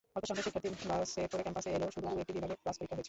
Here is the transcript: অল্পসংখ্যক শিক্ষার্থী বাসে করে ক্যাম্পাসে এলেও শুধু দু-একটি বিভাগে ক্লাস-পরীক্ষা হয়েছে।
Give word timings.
অল্পসংখ্যক 0.15 0.45
শিক্ষার্থী 0.45 0.69
বাসে 0.91 1.21
করে 1.31 1.41
ক্যাম্পাসে 1.45 1.69
এলেও 1.77 1.93
শুধু 1.95 2.05
দু-একটি 2.11 2.33
বিভাগে 2.37 2.55
ক্লাস-পরীক্ষা 2.61 2.93
হয়েছে। 2.95 2.99